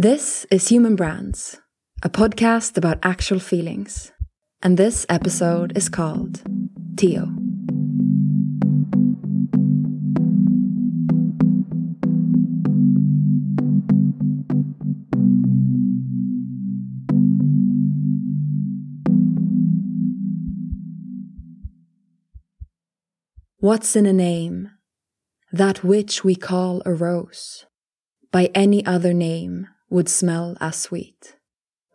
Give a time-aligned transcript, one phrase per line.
[0.00, 1.60] This is Human Brands,
[2.04, 4.12] a podcast about actual feelings.
[4.62, 6.40] And this episode is called
[6.96, 7.26] Theo.
[23.58, 24.70] What's in a name?
[25.50, 27.66] That which we call a rose,
[28.30, 31.36] by any other name would smell as sweet.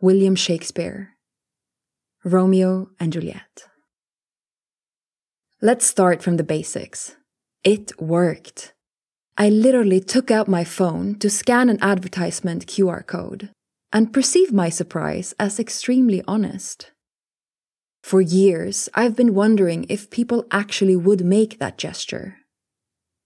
[0.00, 1.10] William Shakespeare.
[2.24, 3.64] Romeo and Juliet.
[5.60, 7.16] Let's start from the basics.
[7.62, 8.74] It worked.
[9.38, 13.50] I literally took out my phone to scan an advertisement QR code
[13.92, 16.90] and perceive my surprise as extremely honest.
[18.02, 22.36] For years, I've been wondering if people actually would make that gesture.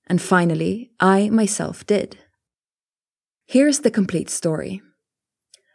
[0.06, 2.18] And finally, I myself did.
[3.50, 4.82] Here's the complete story.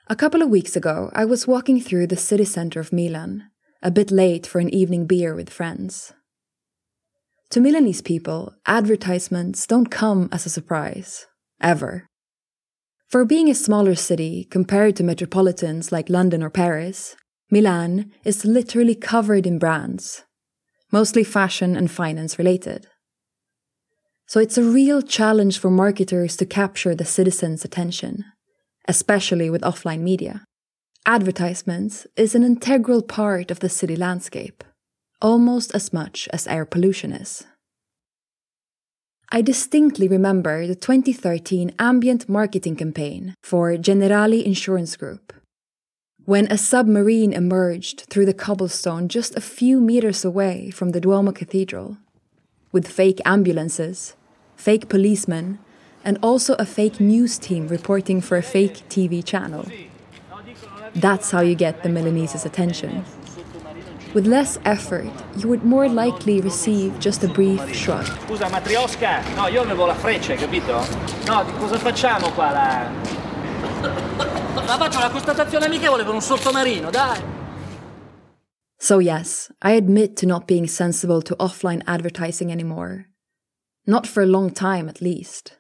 [0.08, 3.50] A couple of weeks ago, I was walking through the city centre of Milan,
[3.82, 6.14] a bit late for an evening beer with friends.
[7.50, 11.26] To Milanese people, advertisements don't come as a surprise,
[11.62, 12.06] ever.
[13.08, 17.16] For being a smaller city compared to metropolitans like London or Paris,
[17.50, 20.26] Milan is literally covered in brands,
[20.92, 22.86] mostly fashion and finance related.
[24.28, 28.26] So it's a real challenge for marketers to capture the citizens' attention,
[28.88, 30.46] especially with offline media.
[31.06, 34.64] Advertisements is an integral part of the city landscape,
[35.22, 37.44] almost as much as air pollution is.
[39.30, 45.34] I distinctly remember the 2013 ambient marketing campaign for Generali Insurance Group
[46.26, 51.34] when a submarine emerged through the cobblestone just a few meters away from the Duomo
[51.34, 51.98] Cathedral,
[52.74, 54.16] with fake ambulances,
[54.58, 55.60] fake policemen,
[56.04, 59.66] and also a fake news team reporting for a fake TV channel.
[60.94, 63.06] That's how you get the Milanese's attention.
[64.14, 65.06] With less effort,
[65.38, 68.06] you would more likely receive just a brief shrug.
[68.06, 69.24] Scusa, matriosca?
[69.36, 70.86] No, io avevo la freccia, capito?
[71.26, 72.52] No, cosa facciamo qua?
[72.52, 72.92] La...
[74.66, 77.33] La faccio una constatazione amichevole per un sottomarino, dai.
[78.84, 83.06] So, yes, I admit to not being sensible to offline advertising anymore.
[83.88, 85.56] Not for a long time, at least.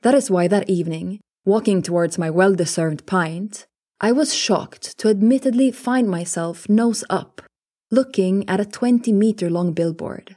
[0.00, 3.66] That is why that evening, walking towards my well deserved pint,
[4.00, 7.42] I was shocked to admittedly find myself nose up,
[7.90, 10.34] looking at a 20 meter long billboard.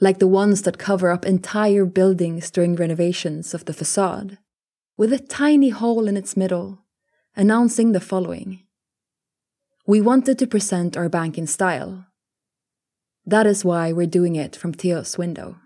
[0.00, 4.38] Like the ones that cover up entire buildings during renovations of the facade
[4.96, 6.80] with a tiny hole in its middle,
[7.36, 8.64] announcing the following
[9.88, 12.04] We wanted to present our bank in style.
[13.24, 15.56] That is why we're doing it from Theo's window.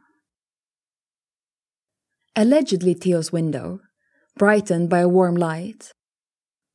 [2.36, 3.80] Allegedly, Theo's window,
[4.36, 5.90] brightened by a warm light,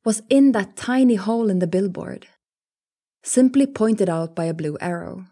[0.04, 2.26] was in that tiny hole in the billboard,
[3.22, 5.24] simply pointed out by a blue arrow.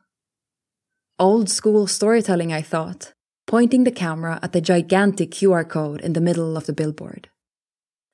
[1.19, 3.13] Old school storytelling, I thought,
[3.47, 7.29] pointing the camera at the gigantic QR code in the middle of the billboard.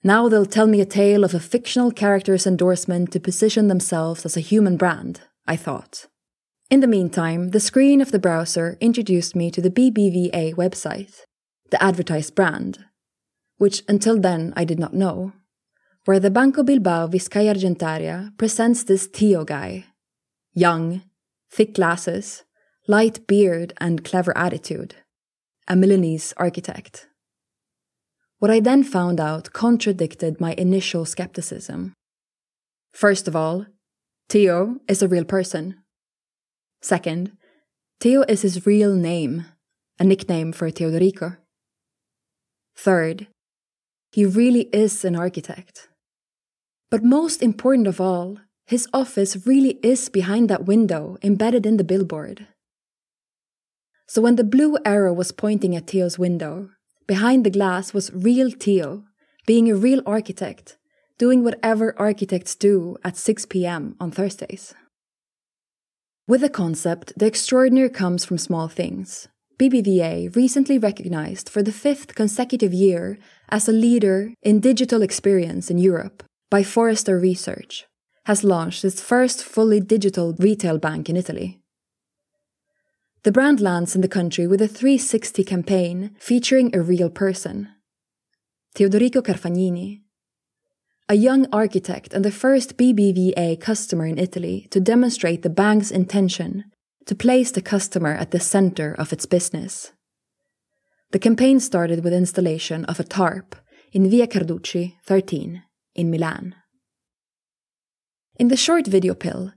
[0.04, 4.36] Now they'll tell me a tale of a fictional character's endorsement to position themselves as
[4.36, 6.06] a human brand, I thought.
[6.70, 11.20] In the meantime, the screen of the browser introduced me to the BBVA website,
[11.70, 12.84] the advertised brand,
[13.58, 15.32] which until then I did not know,
[16.04, 19.84] where the Banco Bilbao Vizcaya Argentaria presents this Theo guy.
[20.52, 21.02] Young,
[21.50, 22.42] thick glasses,
[22.88, 24.96] light beard, and clever attitude
[25.68, 27.06] a Milanese architect.
[28.42, 31.94] What I then found out contradicted my initial skepticism.
[32.92, 33.66] First of all,
[34.28, 35.76] Theo is a real person.
[36.80, 37.38] Second,
[38.00, 39.46] Theo is his real name,
[40.00, 41.36] a nickname for Teodorico.
[42.74, 43.28] Third,
[44.10, 45.88] he really is an architect.
[46.90, 51.84] But most important of all, his office really is behind that window embedded in the
[51.84, 52.48] billboard.
[54.08, 56.70] So when the blue arrow was pointing at Theo's window,
[57.16, 59.04] behind the glass was real Theo,
[59.44, 60.78] being a real architect,
[61.18, 64.72] doing whatever architects do at 6 pm on Thursdays.
[66.26, 69.28] With the concept, the extraordinary comes from small things.
[69.60, 73.18] BBVA, recently recognized for the fifth consecutive year
[73.50, 77.84] as a leader in digital experience in Europe by Forrester Research,
[78.24, 81.61] has launched its first fully digital retail bank in Italy.
[83.24, 87.68] The brand lands in the country with a 360 campaign featuring a real person.
[88.74, 90.00] Teodorico Carfagnini,
[91.08, 96.64] a young architect and the first BBVA customer in Italy to demonstrate the bank's intention
[97.06, 99.92] to place the customer at the center of its business.
[101.12, 103.54] The campaign started with installation of a tarp
[103.92, 105.62] in Via Carducci 13
[105.94, 106.54] in Milan.
[108.36, 109.52] In the short video pill,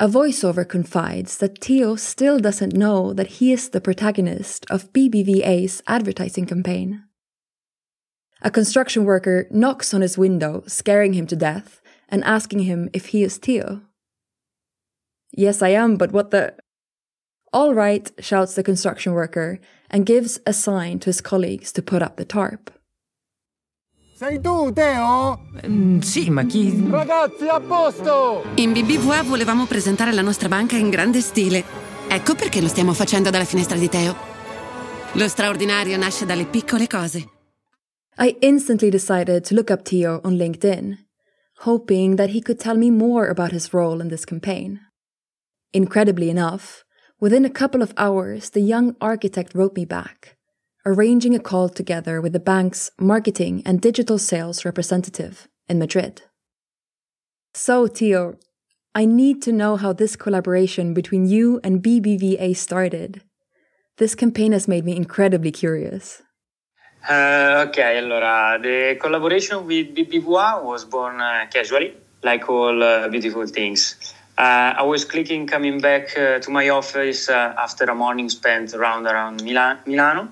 [0.00, 5.82] a voiceover confides that Theo still doesn't know that he is the protagonist of BBVA's
[5.86, 7.04] advertising campaign.
[8.42, 13.06] A construction worker knocks on his window, scaring him to death, and asking him if
[13.06, 13.82] he is Theo.
[15.32, 16.54] Yes, I am, but what the.
[17.52, 22.02] All right, shouts the construction worker and gives a sign to his colleagues to put
[22.02, 22.70] up the tarp.
[24.16, 25.40] Sei tu, Teo?
[25.66, 26.88] Mm, sì, ma chi...
[26.88, 28.44] Ragazzi, a posto!
[28.54, 31.64] In BBVA volevamo presentare la nostra banca in grande stile.
[32.06, 34.14] Ecco perché lo stiamo facendo dalla finestra di Teo.
[35.14, 37.28] Lo straordinario nasce dalle piccole cose.
[38.18, 40.96] I instantly decided to look up Theo on LinkedIn,
[41.64, 44.78] hoping that he could tell me more about his role in this campaign.
[45.72, 46.84] Incredibly enough,
[47.18, 50.33] within a couple of hours, the young architect wrote me back
[50.86, 56.22] arranging a call together with the bank's marketing and digital sales representative in Madrid.
[57.54, 58.34] So, Theo,
[58.94, 63.22] I need to know how this collaboration between you and BBVA started.
[63.98, 66.22] This campaign has made me incredibly curious.
[67.08, 73.46] Uh, okay, allora, the collaboration with BBVA was born uh, casually, like all uh, beautiful
[73.46, 74.14] things.
[74.36, 78.74] Uh, I was clicking coming back uh, to my office uh, after a morning spent
[78.74, 80.28] around around Milan- Milano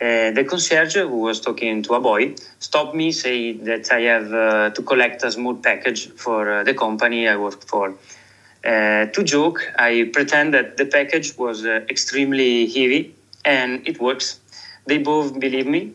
[0.00, 4.32] uh, the concierge who was talking to a boy stopped me, say that I have
[4.32, 7.94] uh, to collect a small package for uh, the company I work for.
[8.64, 13.14] Uh, to joke, I pretend that the package was uh, extremely heavy,
[13.44, 14.40] and it works.
[14.86, 15.92] They both believe me.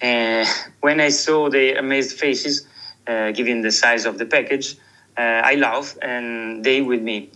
[0.80, 2.66] when I saw their amazed faces,
[3.06, 4.76] given the size of the package,
[5.16, 7.30] I laughed, and they with me.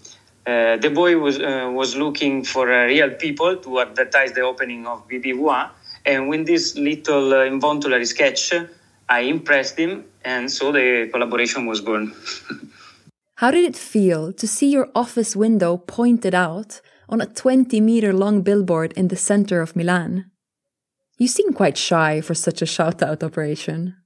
[0.44, 5.70] the boy was was looking for real people to advertise the opening of BBVA,
[6.04, 8.52] and with this little uh, involuntary sketch,
[9.08, 12.14] I impressed him, and so the collaboration was born.
[13.36, 18.12] How did it feel to see your office window pointed out on a 20 meter
[18.12, 20.30] long billboard in the center of Milan?
[21.18, 23.96] You seem quite shy for such a shout out operation.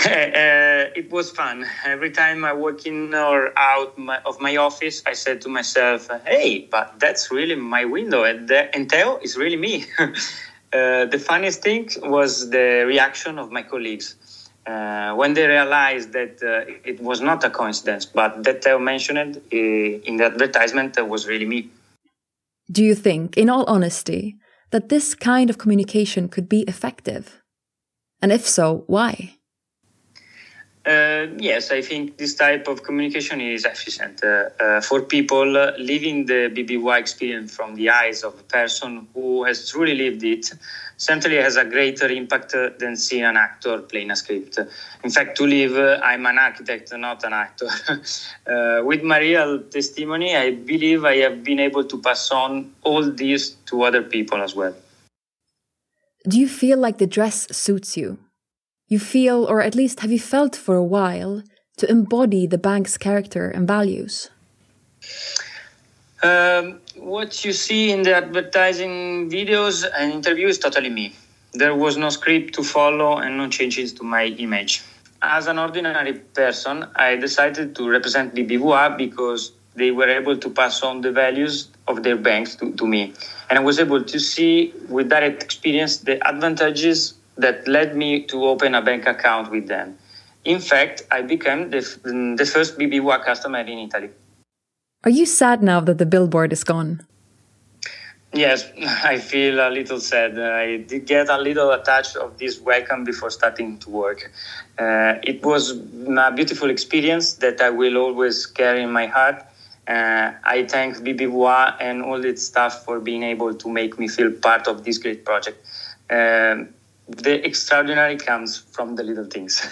[0.06, 1.66] uh, it was fun.
[1.84, 6.08] Every time I walk in or out my, of my office, I said to myself,
[6.24, 8.90] "Hey, but that's really my window, and, the, and
[9.22, 14.16] is really me." uh, the funniest thing was the reaction of my colleagues
[14.66, 19.36] uh, when they realized that uh, it was not a coincidence, but that Theo mentioned
[19.36, 19.56] uh,
[20.08, 21.68] in the advertisement was really me.
[22.70, 24.38] Do you think, in all honesty,
[24.70, 27.42] that this kind of communication could be effective?
[28.22, 29.39] And if so, why?
[30.86, 35.72] Uh, yes, I think this type of communication is efficient uh, uh, for people uh,
[35.76, 40.50] living the BBVA experience from the eyes of a person who has truly lived it.
[40.96, 44.58] Certainly has a greater impact uh, than seeing an actor playing a script.
[45.04, 47.68] In fact, to live, uh, I'm an architect, not an actor.
[48.82, 53.50] with my real testimony, I believe I have been able to pass on all this
[53.66, 54.74] to other people as well.
[56.26, 58.18] Do you feel like the dress suits you?
[58.90, 61.42] You feel, or at least have you felt for a while,
[61.78, 64.28] to embody the bank's character and values?
[66.22, 71.14] Um, what you see in the advertising videos and interviews totally me.
[71.54, 74.82] There was no script to follow and no changes to my image.
[75.22, 80.82] As an ordinary person, I decided to represent BBVA because they were able to pass
[80.82, 83.14] on the values of their banks to, to me.
[83.48, 88.44] And I was able to see with direct experience the advantages that led me to
[88.44, 89.98] open a bank account with them.
[90.44, 91.80] In fact, I became the,
[92.36, 94.10] the first BBVA customer in Italy.
[95.04, 97.06] Are you sad now that the billboard is gone?
[98.32, 98.70] Yes,
[99.04, 100.38] I feel a little sad.
[100.38, 104.30] I did get a little attached of this welcome before starting to work.
[104.78, 109.44] Uh, it was a beautiful experience that I will always carry in my heart.
[109.88, 114.30] Uh, I thank BBVA and all its staff for being able to make me feel
[114.30, 115.58] part of this great project.
[116.08, 116.68] Um,
[117.16, 119.66] the extraordinary comes from the little things.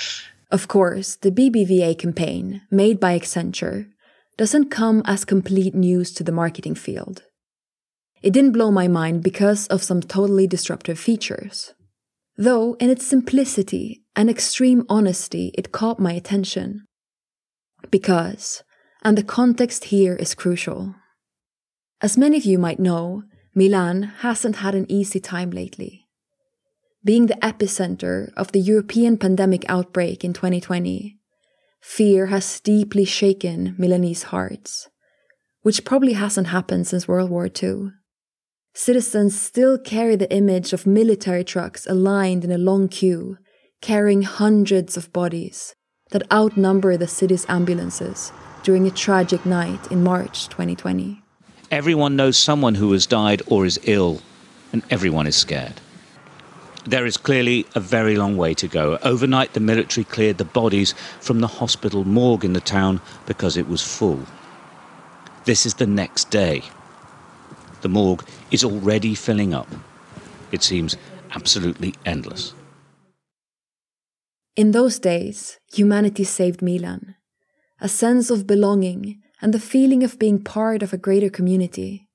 [0.50, 3.88] of course, the BBVA campaign, made by Accenture,
[4.36, 7.22] doesn't come as complete news to the marketing field.
[8.22, 11.74] It didn't blow my mind because of some totally disruptive features.
[12.36, 16.84] Though, in its simplicity and extreme honesty, it caught my attention.
[17.90, 18.62] Because,
[19.02, 20.94] and the context here is crucial.
[22.00, 26.01] As many of you might know, Milan hasn't had an easy time lately
[27.04, 31.18] being the epicenter of the European pandemic outbreak in 2020,
[31.80, 34.88] fear has deeply shaken Milanese hearts,
[35.62, 37.90] which probably hasn't happened since World War II.
[38.74, 43.36] citizens still carry the image of military trucks aligned in a long queue,
[43.80, 45.74] carrying hundreds of bodies
[46.10, 48.32] that outnumber the city's ambulances
[48.62, 51.20] during a tragic night in March 2020.
[51.70, 54.22] Everyone knows someone who has died or is ill,
[54.72, 55.80] and everyone is scared.
[56.84, 58.98] There is clearly a very long way to go.
[59.02, 63.68] Overnight, the military cleared the bodies from the hospital morgue in the town because it
[63.68, 64.20] was full.
[65.44, 66.62] This is the next day.
[67.82, 69.68] The morgue is already filling up.
[70.50, 70.96] It seems
[71.34, 72.54] absolutely endless.
[74.56, 77.14] In those days, humanity saved Milan.
[77.80, 82.08] A sense of belonging and the feeling of being part of a greater community.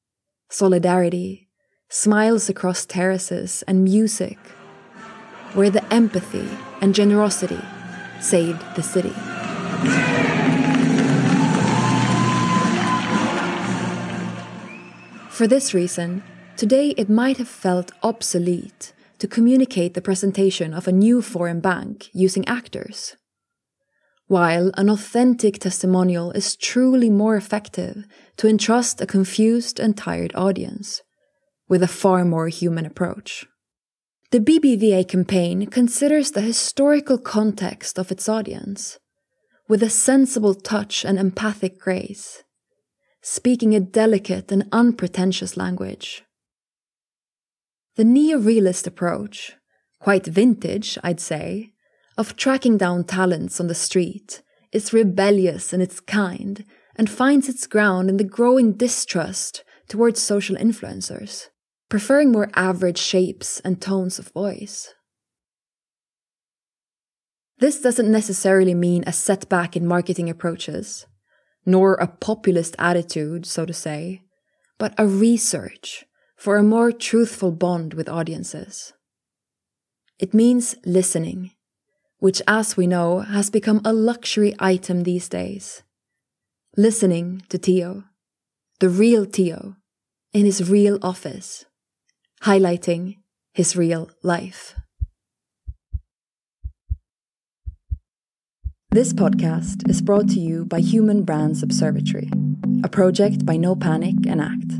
[0.49, 1.49] Solidarity,
[1.89, 4.37] smiles across terraces, and music,
[5.53, 6.49] where the empathy
[6.81, 7.61] and generosity
[8.19, 9.13] saved the city.
[15.29, 16.23] For this reason,
[16.55, 22.09] today it might have felt obsolete to communicate the presentation of a new foreign bank
[22.13, 23.15] using actors.
[24.27, 28.05] While an authentic testimonial is truly more effective
[28.37, 31.01] to entrust a confused and tired audience
[31.69, 33.45] with a far more human approach.
[34.31, 38.99] The BBVA campaign considers the historical context of its audience
[39.69, 42.43] with a sensible touch and empathic grace
[43.21, 46.23] speaking a delicate and unpretentious language.
[47.95, 49.55] The neo-realist approach,
[49.99, 51.71] quite vintage, I'd say,
[52.17, 54.41] of tracking down talents on the street
[54.71, 56.63] is rebellious in its kind
[56.95, 61.47] and finds its ground in the growing distrust towards social influencers,
[61.89, 64.93] preferring more average shapes and tones of voice.
[67.59, 71.07] This doesn't necessarily mean a setback in marketing approaches
[71.67, 74.21] nor a populist attitude, so to say,
[74.77, 76.05] but a research
[76.37, 78.93] for a more truthful bond with audiences.
[80.17, 81.51] It means listening,
[82.19, 85.83] which, as we know, has become a luxury item these days.
[86.77, 88.05] Listening to Theo,
[88.79, 89.75] the real Theo,
[90.31, 91.65] in his real office,
[92.47, 93.17] highlighting
[93.53, 94.73] his real life.
[98.89, 102.29] This podcast is brought to you by Human Brands Observatory,
[102.85, 104.79] a project by No Panic and Act.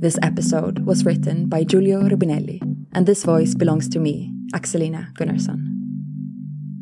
[0.00, 2.62] This episode was written by Giulio Rubinelli,
[2.94, 5.60] and this voice belongs to me, Axelina Gunnarsson.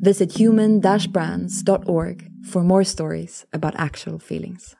[0.02, 4.76] Visit human-brands.org for more stories about actual feelings.